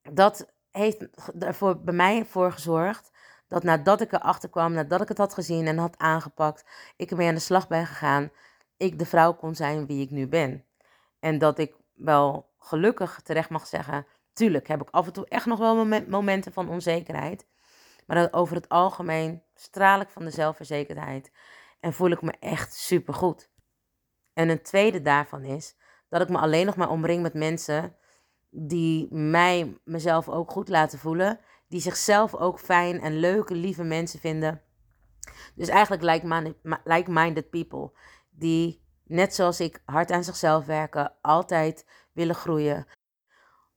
[0.02, 1.08] dat heeft
[1.40, 3.12] er bij mij voor gezorgd
[3.48, 7.28] dat nadat ik erachter kwam, nadat ik het had gezien en had aangepakt, ik ermee
[7.28, 8.32] aan de slag ben gegaan,
[8.78, 10.66] ik de vrouw kon zijn wie ik nu ben.
[11.20, 15.46] En dat ik wel gelukkig terecht mag zeggen, tuurlijk heb ik af en toe echt
[15.46, 17.48] nog wel momenten van onzekerheid.
[18.06, 21.32] Maar over het algemeen straal ik van de zelfverzekerdheid
[21.80, 23.50] en voel ik me echt supergoed.
[24.34, 25.76] En een tweede daarvan is
[26.10, 27.96] dat ik me alleen nog maar omring met mensen
[28.50, 31.40] die mij, mezelf ook goed laten voelen.
[31.68, 34.62] Die zichzelf ook fijn en leuke, lieve mensen vinden.
[35.56, 36.02] Dus eigenlijk
[36.84, 37.92] like-minded people.
[38.30, 42.86] Die net zoals ik hard aan zichzelf werken, altijd willen groeien.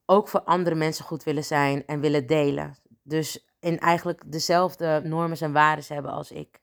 [0.06, 2.76] Ook voor andere mensen goed willen zijn en willen delen.
[3.02, 6.60] Dus in eigenlijk dezelfde normen en waarden hebben als ik.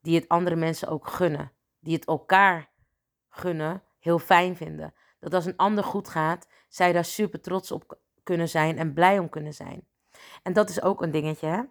[0.00, 1.52] Die het andere mensen ook gunnen.
[1.80, 2.70] Die het elkaar
[3.28, 4.94] gunnen, heel fijn vinden.
[5.20, 9.18] Dat als een ander goed gaat, zij daar super trots op kunnen zijn en blij
[9.18, 9.86] om kunnen zijn.
[10.42, 11.46] En dat is ook een dingetje.
[11.46, 11.62] Hè?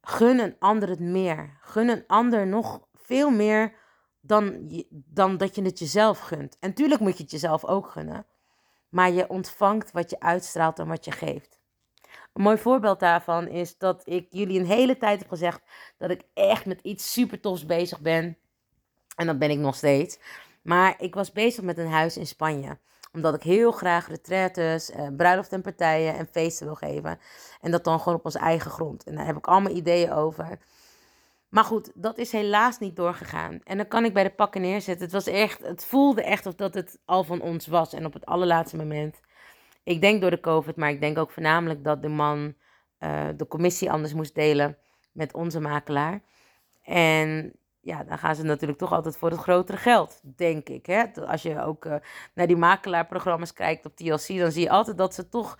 [0.00, 1.58] Gun een ander het meer.
[1.60, 3.80] Gun een ander nog veel meer
[4.22, 6.56] dan, dan dat je het jezelf gunt.
[6.60, 8.26] En tuurlijk moet je het jezelf ook gunnen.
[8.88, 11.58] Maar je ontvangt wat je uitstraalt en wat je geeft.
[12.32, 15.60] Een mooi voorbeeld daarvan is dat ik jullie een hele tijd heb gezegd
[15.98, 18.36] dat ik echt met iets super tofs bezig ben.
[19.16, 20.18] En dat ben ik nog steeds.
[20.62, 22.78] Maar ik was bezig met een huis in Spanje.
[23.12, 27.18] Omdat ik heel graag retraites, eh, bruiloft en partijen en feesten wil geven.
[27.60, 29.04] En dat dan gewoon op onze eigen grond.
[29.04, 30.58] En daar heb ik allemaal ideeën over.
[31.52, 33.60] Maar goed, dat is helaas niet doorgegaan.
[33.64, 35.04] En dan kan ik bij de pakken neerzetten.
[35.04, 37.92] Het, was echt, het voelde echt of dat het al van ons was.
[37.92, 39.20] En op het allerlaatste moment.
[39.82, 42.54] Ik denk door de COVID, maar ik denk ook voornamelijk dat de man
[42.98, 44.78] uh, de commissie anders moest delen
[45.12, 46.22] met onze makelaar.
[46.82, 50.86] En ja, dan gaan ze natuurlijk toch altijd voor het grotere geld, denk ik.
[50.86, 51.04] Hè?
[51.26, 51.94] Als je ook uh,
[52.34, 55.58] naar die makelaarprogramma's kijkt op TLC, dan zie je altijd dat ze toch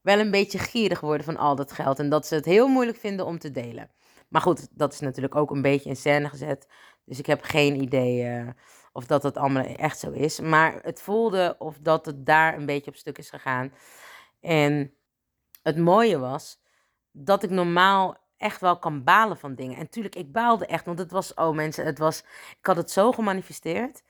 [0.00, 1.98] wel een beetje gierig worden van al dat geld.
[1.98, 3.90] En dat ze het heel moeilijk vinden om te delen.
[4.30, 6.68] Maar goed, dat is natuurlijk ook een beetje in scène gezet.
[7.04, 8.48] Dus ik heb geen idee uh,
[8.92, 10.40] of dat het allemaal echt zo is.
[10.40, 13.72] Maar het voelde of dat het daar een beetje op stuk is gegaan.
[14.40, 14.94] En
[15.62, 16.60] het mooie was
[17.12, 19.76] dat ik normaal echt wel kan balen van dingen.
[19.76, 22.18] En tuurlijk, ik baalde echt, want het was, oh mensen, het was,
[22.58, 24.02] ik had het zo gemanifesteerd.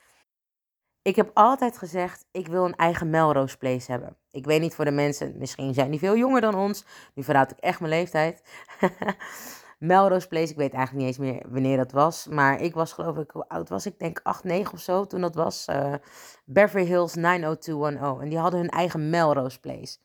[1.03, 4.17] Ik heb altijd gezegd, ik wil een eigen Melrose Place hebben.
[4.31, 6.85] Ik weet niet voor de mensen, misschien zijn die veel jonger dan ons.
[7.15, 8.43] Nu verraad ik echt mijn leeftijd.
[9.81, 12.27] Melrose Place, ik weet eigenlijk niet eens meer wanneer dat was.
[12.27, 13.99] Maar ik was geloof ik, hoe oud was ik?
[13.99, 15.67] denk 8, 9 of zo toen dat was.
[15.71, 15.95] Uh,
[16.45, 18.23] Beverly Hills 90210.
[18.23, 19.99] En die hadden hun eigen Melrose Place.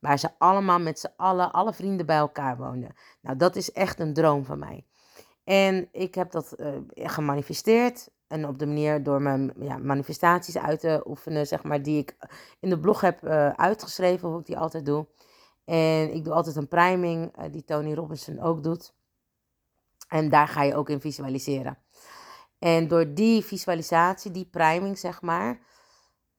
[0.00, 2.94] Waar ze allemaal met z'n allen, alle vrienden bij elkaar woonden.
[3.20, 4.86] Nou, dat is echt een droom van mij.
[5.44, 8.10] En ik heb dat uh, gemanifesteerd.
[8.26, 12.16] En op de manier door mijn ja, manifestaties uit te oefenen, zeg maar, die ik
[12.60, 15.06] in de blog heb uh, uitgeschreven, hoe ik die altijd doe.
[15.64, 18.92] En ik doe altijd een priming, eh, die Tony Robinson ook doet.
[20.10, 21.78] En daar ga je ook in visualiseren.
[22.58, 25.58] En door die visualisatie, die priming zeg maar,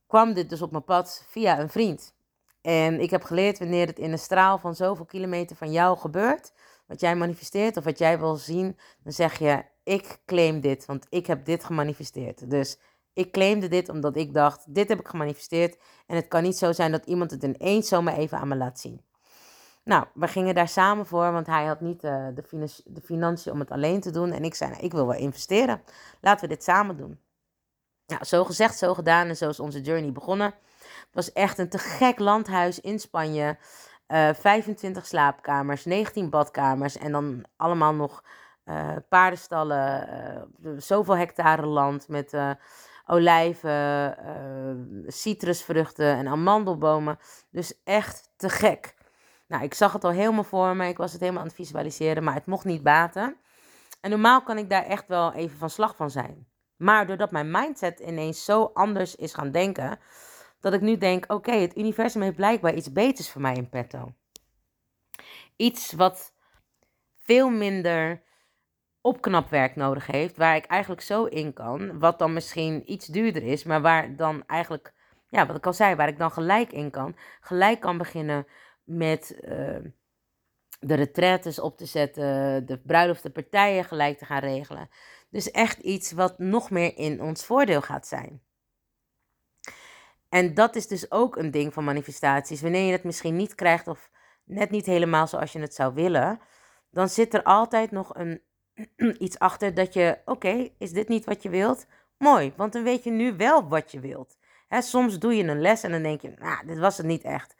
[0.07, 2.13] kwam dit dus op mijn pad via een vriend.
[2.61, 6.53] En ik heb geleerd wanneer het in een straal van zoveel kilometer van jou gebeurt,
[6.87, 11.05] wat jij manifesteert of wat jij wil zien, dan zeg je: Ik claim dit, want
[11.09, 12.49] ik heb dit gemanifesteerd.
[12.49, 12.79] Dus
[13.13, 15.77] ik claimde dit omdat ik dacht: Dit heb ik gemanifesteerd.
[16.07, 18.79] En het kan niet zo zijn dat iemand het ineens zomaar even aan me laat
[18.79, 19.01] zien.
[19.91, 23.59] Nou, we gingen daar samen voor, want hij had niet uh, de, de financiën om
[23.59, 24.31] het alleen te doen.
[24.31, 25.81] En ik zei: nou, Ik wil wel investeren.
[26.21, 27.19] Laten we dit samen doen.
[28.07, 29.27] Nou, zo gezegd, zo gedaan.
[29.27, 30.53] En zo is onze journey begonnen.
[30.79, 33.57] Het was echt een te gek landhuis in Spanje.
[34.07, 38.23] Uh, eh, 25 slaapkamers, 19 badkamers en dan allemaal nog
[38.65, 40.07] uh, paardenstallen.
[40.77, 42.37] Zoveel hectare land met
[43.05, 44.17] olijven,
[45.07, 47.19] citrusvruchten en amandelbomen.
[47.49, 48.99] Dus echt te gek.
[49.51, 50.87] Nou, ik zag het al helemaal voor me.
[50.87, 53.37] Ik was het helemaal aan het visualiseren, maar het mocht niet baten.
[54.01, 56.47] En normaal kan ik daar echt wel even van slag van zijn.
[56.77, 59.99] Maar doordat mijn mindset ineens zo anders is gaan denken,
[60.59, 64.13] dat ik nu denk: oké, het universum heeft blijkbaar iets beters voor mij in petto.
[65.55, 66.33] Iets wat
[67.15, 68.23] veel minder
[69.01, 73.63] opknapwerk nodig heeft, waar ik eigenlijk zo in kan, wat dan misschien iets duurder is,
[73.63, 74.93] maar waar dan eigenlijk,
[75.29, 78.47] ja, wat ik al zei, waar ik dan gelijk in kan, gelijk kan beginnen
[78.97, 79.77] met uh,
[80.79, 84.89] de retretes op te zetten, de bruiloftenpartijen gelijk te gaan regelen.
[85.29, 88.41] Dus echt iets wat nog meer in ons voordeel gaat zijn.
[90.29, 92.61] En dat is dus ook een ding van manifestaties.
[92.61, 94.09] Wanneer je het misschien niet krijgt of
[94.43, 96.39] net niet helemaal zoals je het zou willen,
[96.89, 98.41] dan zit er altijd nog een,
[99.25, 101.85] iets achter dat je, oké, is dit niet wat je wilt?
[102.17, 104.37] Mooi, want dan weet je nu wel wat je wilt.
[104.69, 107.55] Soms doe je een les en dan denk je, nou, dit was het niet echt.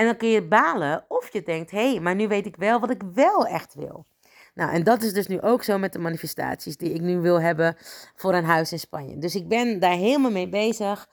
[0.00, 2.80] En dan kun je balen of je denkt, hé, hey, maar nu weet ik wel
[2.80, 4.06] wat ik wel echt wil.
[4.54, 7.40] Nou, en dat is dus nu ook zo met de manifestaties die ik nu wil
[7.40, 7.76] hebben
[8.14, 9.18] voor een huis in Spanje.
[9.18, 11.08] Dus ik ben daar helemaal mee bezig.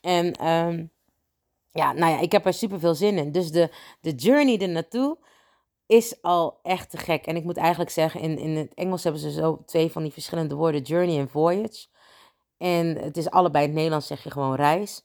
[0.00, 0.90] En um,
[1.70, 3.32] ja, nou ja, ik heb er super veel zin in.
[3.32, 3.70] Dus de,
[4.00, 5.18] de journey er naartoe
[5.86, 7.26] is al echt te gek.
[7.26, 10.12] En ik moet eigenlijk zeggen, in, in het Engels hebben ze zo twee van die
[10.12, 11.86] verschillende woorden, journey en voyage.
[12.56, 15.02] En het is allebei in het Nederlands zeg je gewoon reis.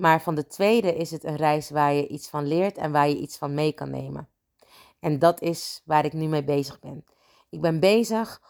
[0.00, 3.08] Maar van de tweede is het een reis waar je iets van leert en waar
[3.08, 4.28] je iets van mee kan nemen.
[5.00, 7.04] En dat is waar ik nu mee bezig ben.
[7.48, 8.40] Ik ben bezig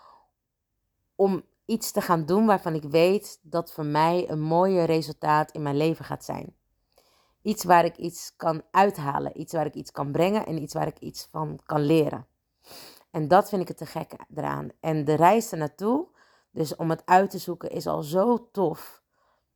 [1.14, 5.62] om iets te gaan doen waarvan ik weet dat voor mij een mooie resultaat in
[5.62, 6.56] mijn leven gaat zijn.
[7.42, 10.86] Iets waar ik iets kan uithalen, iets waar ik iets kan brengen en iets waar
[10.86, 12.26] ik iets van kan leren.
[13.10, 14.68] En dat vind ik het te gek eraan.
[14.80, 16.06] En de reis ernaartoe,
[16.50, 18.99] dus om het uit te zoeken, is al zo tof.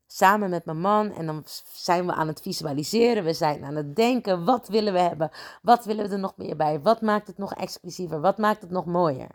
[0.07, 3.97] Samen met mijn man en dan zijn we aan het visualiseren, we zijn aan het
[3.97, 5.31] denken, wat willen we hebben,
[5.63, 8.71] wat willen we er nog meer bij, wat maakt het nog exclusiever, wat maakt het
[8.71, 9.31] nog mooier.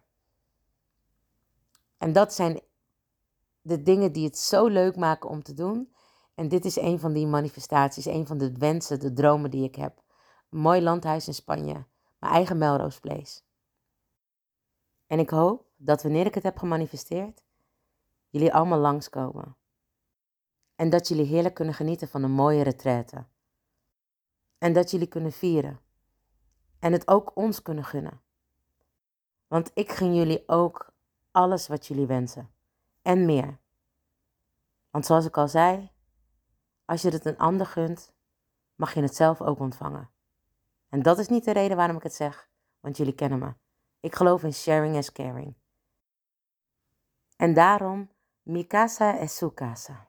[1.97, 2.61] En dat zijn
[3.61, 5.93] de dingen die het zo leuk maken om te doen.
[6.35, 9.75] En dit is een van die manifestaties, een van de wensen, de dromen die ik
[9.75, 10.01] heb.
[10.49, 11.85] Een mooi landhuis in Spanje,
[12.19, 13.41] mijn eigen Melrose Place.
[15.07, 17.43] En ik hoop dat wanneer ik het heb gemanifesteerd,
[18.29, 19.55] jullie allemaal langskomen.
[20.79, 23.25] En dat jullie heerlijk kunnen genieten van een mooie retraite.
[24.57, 25.79] En dat jullie kunnen vieren.
[26.79, 28.21] En het ook ons kunnen gunnen.
[29.47, 30.93] Want ik gun jullie ook
[31.31, 32.49] alles wat jullie wensen.
[33.01, 33.59] En meer.
[34.89, 35.91] Want zoals ik al zei,
[36.85, 38.13] als je het een ander gunt,
[38.75, 40.09] mag je het zelf ook ontvangen.
[40.89, 43.53] En dat is niet de reden waarom ik het zeg, want jullie kennen me.
[43.99, 45.55] Ik geloof in sharing as caring.
[47.35, 48.11] En daarom,
[48.41, 50.08] mi casa es su casa.